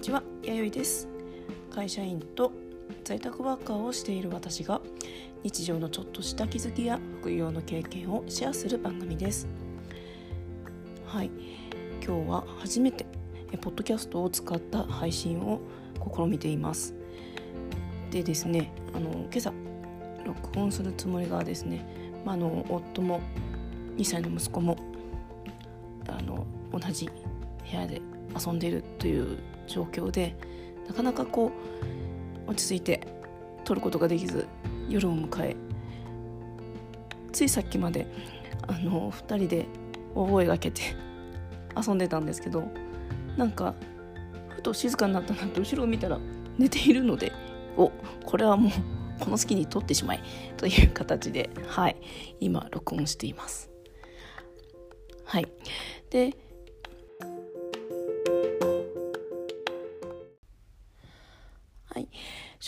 [0.00, 1.06] にちは、やよいです。
[1.70, 2.52] 会社員と
[3.04, 4.80] 在宅ワーカーをしている私が
[5.42, 9.46] 日常のちょっとした気づきや副業の経験をシェアする番組です。
[11.04, 11.30] はい。
[12.02, 13.04] 今日は初めて
[13.60, 15.60] ポッドキャストを使った配信を
[16.16, 16.94] 試みています。
[18.10, 19.52] でですねあの今朝
[20.24, 21.84] 録音するつもりがですね、
[22.24, 23.20] まあ、あの夫も
[23.98, 24.78] 2歳の息子も
[26.08, 28.00] あの同じ部屋で
[28.34, 30.36] 遊んでいるという状況で
[30.88, 31.52] なかなかこ
[32.46, 33.06] う落ち着いて
[33.64, 34.46] 撮ることができず
[34.88, 35.56] 夜を迎え
[37.32, 38.06] ついさっきまで
[38.66, 39.66] あの2人で
[40.14, 40.82] 大声がけて
[41.76, 42.68] 遊んでたんですけど
[43.36, 43.74] なんか
[44.48, 46.18] ふと静かになったなって後ろを見たら
[46.58, 47.32] 寝ているので
[47.76, 47.92] お
[48.24, 48.72] これはもう
[49.20, 50.22] この隙に撮ってしまい
[50.56, 51.96] という形ではい
[52.40, 53.70] 今録音しています。
[55.24, 55.46] はい。
[56.10, 56.36] で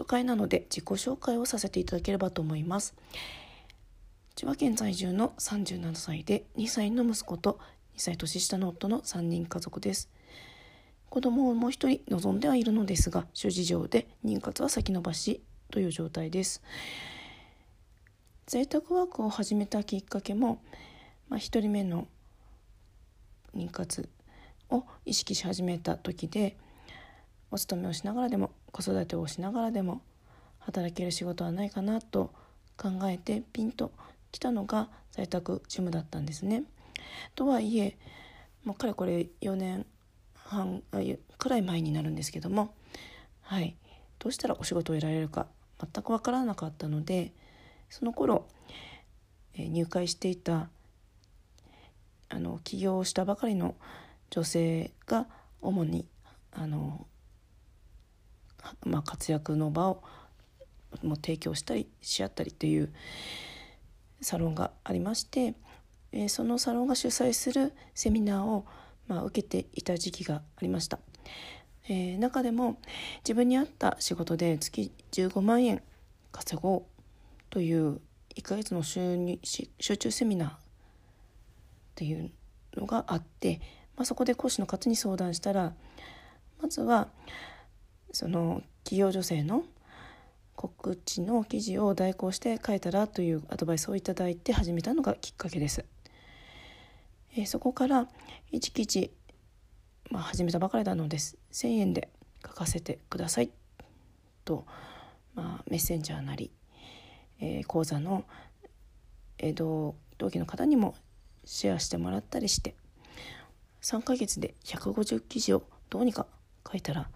[0.00, 2.94] 初回なので自己紹介をさせていただければと思います。
[4.34, 7.60] 千葉県在住の37歳で2歳の息子と
[7.96, 10.08] 2歳年下の夫の3人家族です。
[11.10, 16.62] 子供をもう一人望んではいるのですが諸事情で妊活は先延ばしという状態です。
[18.46, 20.62] 在宅ワークを始めたきっかけも、
[21.28, 22.08] まあ、1人目の
[23.54, 24.08] 妊活
[24.70, 26.56] を意識し始めた時で
[27.50, 30.02] お勤めをしながらでも子育てをしながらでも
[30.58, 32.32] 働ける仕事はないかなと
[32.76, 33.92] 考えてピンと
[34.32, 36.64] きたのが在宅事務だったんですね。
[37.34, 37.98] とはいえ
[38.64, 39.86] もうかれこれ4年
[40.34, 40.82] 半
[41.38, 42.74] くらい前になるんですけども
[43.42, 43.76] はい
[44.18, 45.46] どうしたらお仕事を得られるか
[45.80, 47.32] 全く分からなかったので
[47.88, 48.46] その頃、
[49.54, 50.68] え入会していた
[52.28, 53.74] あの起業したばかりの
[54.30, 55.26] 女性が
[55.60, 56.06] 主に
[56.52, 57.06] あの、
[58.84, 60.02] まあ、活躍の場を
[61.02, 62.92] も提供したりし合ったりという
[64.20, 65.54] サロンがありまして、
[66.12, 68.66] えー、そのサロンが主催するセミナーを、
[69.08, 70.98] まあ、受けていた時期がありました。
[71.88, 72.78] えー、中でも
[73.24, 75.82] 自分に合った仕事で月15万円
[76.30, 76.82] 稼ごう
[77.48, 78.00] という
[78.36, 80.54] 1ヶ月の収入集中セミナーっ
[81.96, 82.30] ていう
[82.76, 83.60] のがあって、
[83.96, 85.72] まあ、そこで講師の方に相談したら
[86.60, 87.08] まずは
[88.12, 89.64] その企業女性の
[90.56, 95.84] 告知の記事を代行して書いたらというアドバイスをいただいて始めたのがきっかけです。
[97.36, 98.08] え、そこから
[98.52, 99.10] 1記事、
[100.10, 102.08] まあ、始めたばかりなのです1,000円で
[102.44, 103.50] 書かせてください
[104.44, 104.66] と、
[105.34, 106.50] まあ、メッセンジャーなり、
[107.40, 108.24] えー、講座の、
[109.38, 110.94] えー、同同期の方にも
[111.44, 112.74] シェアしてもらったりして
[113.82, 116.26] 3ヶ月で150記事をどうにか
[116.70, 117.08] 書いたら、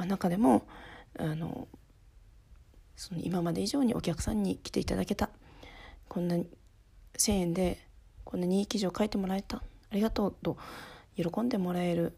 [0.00, 0.66] まあ、中でも
[1.18, 1.68] あの
[2.96, 5.28] その今まで以上にお客さんに来ていただけた
[6.08, 7.86] こんな1,000円で
[8.24, 9.62] こんなにいい記事を書いてもらえたあ
[9.92, 10.56] りがとうと
[11.16, 12.16] 喜んでもらえる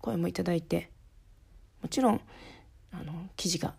[0.00, 0.90] 声もいただいて
[1.80, 2.20] もちろん
[2.90, 3.76] あの記事が、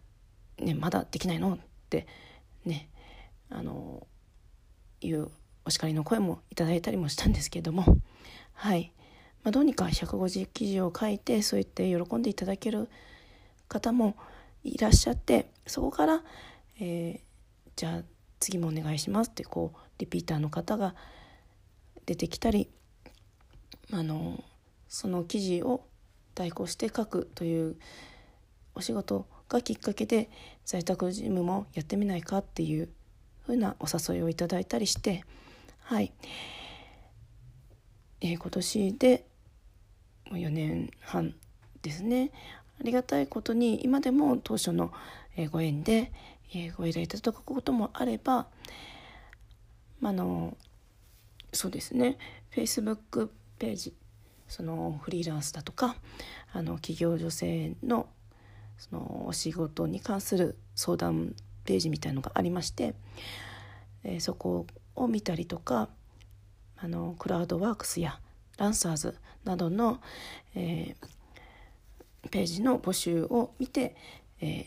[0.60, 1.58] ね、まだできないのっ
[1.90, 2.08] て
[2.64, 2.88] ね
[3.50, 4.08] あの
[5.02, 5.28] いう
[5.66, 7.84] お叱りの声もいただいたりもしたんですけれども
[8.54, 8.94] はい、
[9.44, 12.88] まあ、どうにか150記事を書いてそう言って喜んでいただける
[13.68, 14.16] 方も
[14.64, 16.24] いらっしゃってそこから、
[16.80, 17.20] えー、
[17.76, 18.02] じゃあ
[18.40, 20.96] 次もお願いしますってこうリピーターの方が
[22.06, 22.70] 出てきたり
[23.92, 24.44] あの
[24.88, 25.86] その記事を
[26.36, 27.76] 代行して書くという
[28.76, 30.30] お仕事がきっかけで
[30.66, 32.90] 在宅事務もやってみないかっていう
[33.46, 35.24] ふうなお誘いをいただいたりして
[35.82, 36.12] はい、
[38.22, 39.26] えー、今年で
[40.30, 41.34] もう4年半
[41.82, 42.32] ですね。
[42.80, 44.92] ありがたいことに今でも当初の
[45.52, 46.12] ご縁で
[46.78, 48.48] ご依頼いただくこともあれば、
[50.04, 50.56] あの
[51.54, 52.18] そうですね。
[52.52, 53.30] Facebook
[53.60, 53.94] ページ
[54.48, 55.96] そのフリーランスだとか
[56.54, 58.08] あの企業女性の
[58.78, 61.36] そのお仕事に関する相談
[61.66, 62.96] ページみたいのがありまして、
[64.04, 65.90] え、そこを見たりとか
[66.78, 68.20] あのクラウドワークスや
[68.58, 70.00] ランサーズなどの、
[70.56, 71.08] えー、
[72.30, 73.96] ページの募集を見て、
[74.42, 74.66] えー、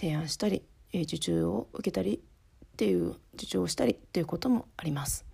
[0.00, 0.62] 提案したり、
[0.92, 5.24] えー、受注を受けたりっていう受注をしたりっていうこともあります。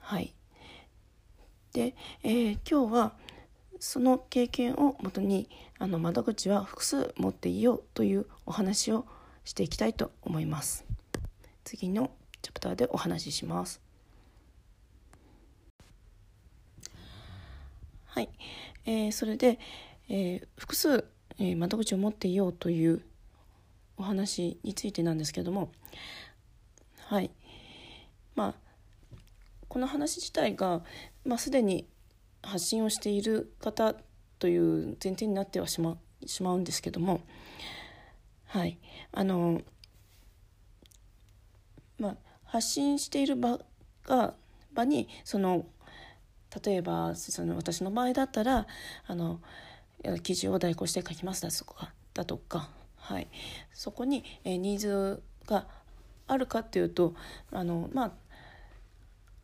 [0.00, 0.34] はい、
[1.72, 3.12] で、えー、今日は
[3.80, 9.04] その経験をもとにあの窓口は複数持っていようというお話を
[9.44, 10.84] していきたいと思います。
[11.64, 12.10] 次の
[12.42, 13.85] チャプターでお話しします。
[18.16, 18.30] はい、
[18.86, 19.58] えー、それで、
[20.08, 21.04] えー、複数、
[21.38, 23.02] えー、窓口を持っていようという
[23.98, 25.70] お話についてなんですけども
[27.08, 27.30] はい。
[28.34, 28.54] まあ
[29.68, 30.82] この話自体が、
[31.26, 31.86] まあ、すでに
[32.42, 33.94] 発信をしている方
[34.38, 37.20] という前提になってはしましまうんですけども
[38.46, 38.78] はい。
[39.12, 39.60] あの
[41.98, 43.60] まあ発信している場
[44.04, 44.32] が
[44.72, 45.66] 場にその
[46.64, 48.66] 例えばその私の場合だったら
[49.06, 49.40] あの
[50.22, 53.28] 記事を代行して書きますだとかだとか、はい、
[53.72, 55.66] そこに、えニーズが
[56.26, 57.14] あるかっていうと
[57.52, 58.12] あのまあ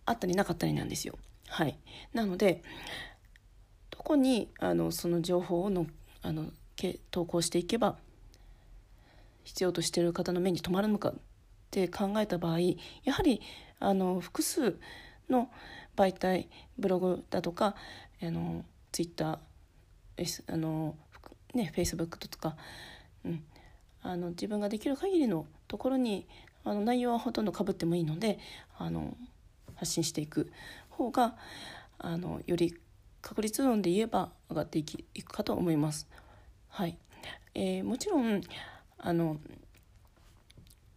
[0.04, 1.16] あったりなかったりなんですよ。
[1.48, 1.78] はい、
[2.12, 2.62] なので
[3.90, 5.86] どこにあのその情報をの
[6.22, 6.46] あの
[7.10, 7.96] 投稿していけば
[9.44, 11.14] 必要としている方の目に留まるのかっ
[11.70, 12.58] て考えた場合
[13.04, 13.40] やはり
[13.78, 14.78] あの複数
[15.28, 15.48] の
[15.96, 16.48] 媒体
[16.78, 17.74] ブログだとか
[18.22, 20.96] あのツイッターあの
[21.54, 22.56] ねフェイスブックとか、
[23.24, 23.42] うん、
[24.02, 26.26] あの自分ができる限りのところに
[26.64, 28.38] あの内容はほとんどかぶってもいいので
[28.78, 29.16] あの
[29.74, 30.50] 発信していく
[30.90, 31.34] 方が
[31.98, 32.76] あのより
[33.20, 36.08] 確率論で言えば上がっていきいくかと思います。
[36.68, 36.98] はい。
[37.54, 38.40] えー、もちろん
[38.98, 39.38] あの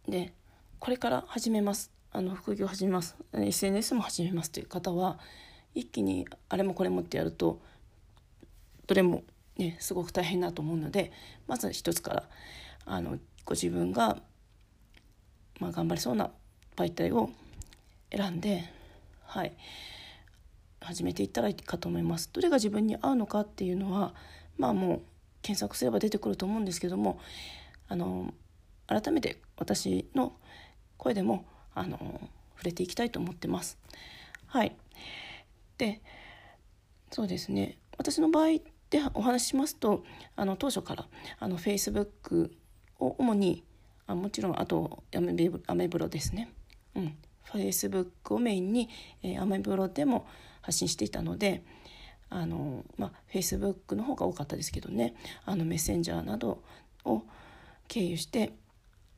[0.08, 0.32] で
[0.78, 1.90] これから始めます。
[2.16, 5.18] あの副業始めます SNS も始めますという方は
[5.74, 7.60] 一気にあれもこれもってやると
[8.86, 9.22] どれも
[9.58, 11.12] ねすごく大変だと思うので
[11.46, 12.22] まず一つから
[12.86, 14.16] あのご自分が、
[15.60, 16.30] まあ、頑張りそうな
[16.74, 17.28] 媒体を
[18.10, 18.64] 選んで
[19.26, 19.52] はい
[20.80, 22.30] 始めていったらいいかと思います。
[22.32, 24.14] どれが自分に合うのかっていうのは
[24.56, 25.02] まあもう
[25.42, 27.20] 検索すれば出てくると思うんですけども
[27.88, 28.32] あの
[28.86, 30.32] 改めて私の
[30.96, 31.44] 声でも
[31.76, 31.98] あの
[32.56, 33.78] 触れていきたいと思ってます。
[34.46, 34.74] はい、
[35.78, 36.00] で
[37.12, 37.78] そうですね。
[37.98, 38.58] 私の場合
[38.90, 40.02] でお話ししますと
[40.36, 41.06] あの当初から
[41.38, 42.50] あの Facebook
[42.98, 43.62] を主に
[44.06, 45.34] あもちろんあとアメ
[45.66, 46.50] アメブロですね、
[46.94, 47.16] うん、
[47.52, 48.88] Facebook をメインに、
[49.22, 50.26] えー、アメブロでも
[50.62, 51.62] 発信していたので
[52.30, 55.14] あの、まあ、Facebook の方が多かったですけどね。
[55.44, 56.62] あのメッセンジャーなど
[57.04, 57.22] を
[57.88, 58.52] 経由して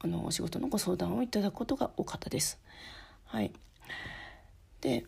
[0.00, 2.58] あのお仕事のご相談をいただくことが多かったです。
[3.24, 3.52] はい、
[4.80, 5.04] で、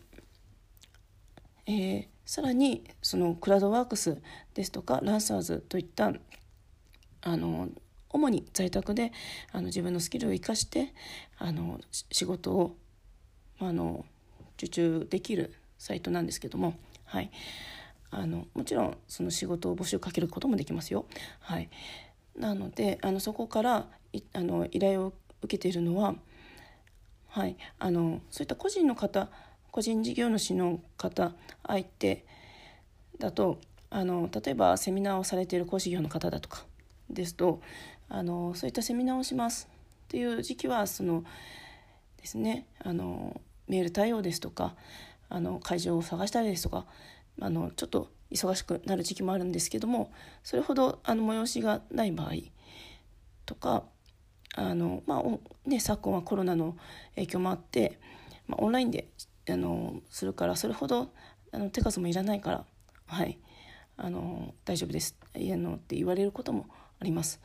[1.65, 4.21] えー、さらにそのクラウドワークス
[4.53, 6.13] ですとかランサーズといった
[7.21, 7.69] あの
[8.09, 9.11] 主に在宅で
[9.51, 10.93] あの自分のスキルを生かして
[11.37, 11.79] あの
[12.11, 12.75] 仕事を
[13.59, 14.05] あの
[14.57, 17.31] 受注できるサイトなんですけども、はい、
[18.11, 21.05] あのもちろんその仕事を募集かけることもできますよ。
[21.39, 21.69] はい、
[22.35, 23.87] なのであのそこから
[24.33, 26.15] あの依頼を受けているのは、
[27.29, 29.29] はい、あのそういった個人の方
[29.71, 31.31] 個人事業主の方
[31.65, 32.25] 相手
[33.19, 36.65] だとあの例えばセミナーをされている講師業の方だとか
[37.09, 37.61] ですと
[38.09, 39.69] あのそういったセミナーをします
[40.05, 41.23] っていう時期はその
[42.17, 44.75] ですねあのメール対応ですとか
[45.29, 46.85] あの会場を探したりですとか
[47.39, 50.11] あのちょっと忙しくなる時期もあるんですけども
[50.43, 52.31] それほどあの催しがない場合
[53.45, 53.83] とか
[54.55, 56.77] あの、まあね、昨今はコロナの
[57.15, 57.99] 影響もあって、
[58.47, 59.07] まあ、オンラインで
[59.49, 61.11] あのするからそれほど
[61.51, 62.65] あの手数もいらないから、
[63.07, 63.37] はい、
[63.97, 66.65] あの大丈夫ですいのって言われることも
[66.99, 67.41] あります。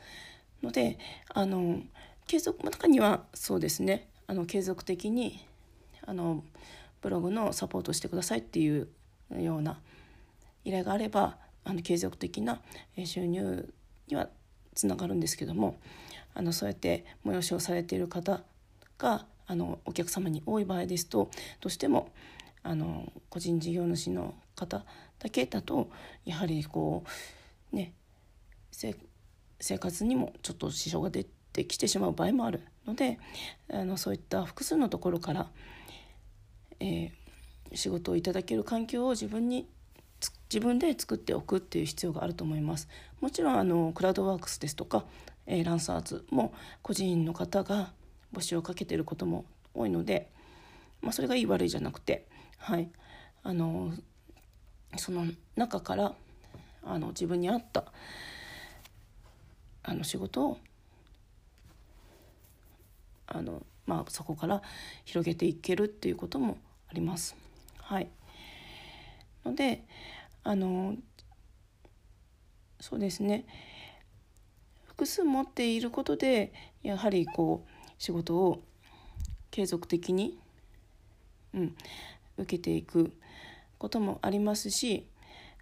[0.63, 0.97] ので
[1.33, 1.81] あの
[2.25, 5.45] 継続の中にはそうですねあの継続的に
[6.05, 6.43] あの
[7.01, 8.87] ブログのサポートしてくださいっていう
[9.37, 9.79] ような
[10.63, 12.61] 依頼があればあの継続的な
[13.05, 13.73] 収入
[14.07, 14.29] には
[14.73, 15.77] つながるんですけども
[16.33, 18.41] あのそうやって催しをされている方
[18.97, 21.29] があのお客様に多い場合ですと
[21.61, 22.09] どうしても
[22.63, 24.83] あの個人事業主の方
[25.19, 25.89] だけだと
[26.25, 27.03] やはりこ
[27.71, 27.93] うね
[28.71, 33.19] 生活にもちょっと支障が出てきてしまう場合もあるので
[33.71, 35.47] あのそういった複数のところから、
[36.79, 37.11] えー、
[37.73, 39.67] 仕事をいただける環境を自分に
[40.49, 42.87] 自分で作っておくっていう必要があると思います。
[43.19, 45.03] もちろんあのクラウドワークスですとか、
[45.45, 47.91] えー、ランサーズも個人の方が
[48.33, 50.29] 募集をかけていることも多いので、
[51.01, 52.25] まあ、それがいい悪いじゃなくて、
[52.57, 52.89] はい、
[53.43, 53.93] あの
[54.97, 55.25] その
[55.55, 56.13] 中から
[56.83, 57.85] あの自分に合った
[59.83, 60.57] あの仕事を
[63.27, 64.61] あの、まあ、そこから
[65.05, 66.57] 広げていけるっていうことも
[66.89, 67.35] あります。
[67.81, 68.09] はい、
[69.45, 69.85] ので
[70.47, 70.95] あの
[72.79, 73.45] そうですね
[74.85, 78.63] 複数持っていることでやはりこう仕事を
[79.51, 80.39] 継続的に、
[81.53, 81.75] うん、
[82.37, 83.11] 受けていく
[83.77, 85.05] こともありますし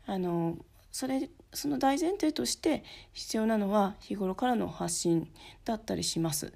[0.05, 0.55] あの
[0.91, 5.27] それその大前提として必要なのは日頃からの発信
[5.63, 6.53] だったりします。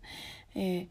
[0.55, 0.87] えー、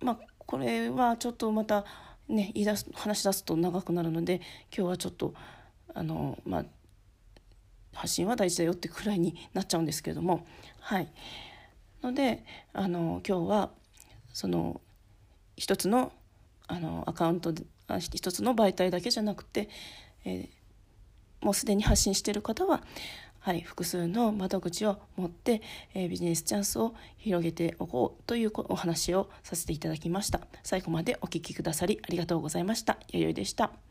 [0.00, 1.84] まあ、これはちょっとまた
[2.28, 4.36] ね言い出す話し出すと長くなるので
[4.76, 5.34] 今日はちょっと
[5.94, 6.64] あのまあ
[7.92, 10.46] 発信は大事だよってくらいになっちゃうんですけれども。
[10.80, 11.08] はい。
[12.02, 13.70] のであの今日は
[14.32, 14.80] その
[15.56, 16.12] 一つの
[16.66, 17.64] あのアカウントで
[17.98, 19.68] 一つの媒体だけじゃなくて、
[20.24, 22.82] えー、もうすでに発信している方は、
[23.40, 25.60] はい、複数の窓口を持って、
[25.94, 30.40] えー、ビジネスチャンスを広げておこうというお話をさせていただきました。
[30.62, 32.98] 最後までお聴きくださりありがとうございました。
[33.12, 33.89] よよいでした。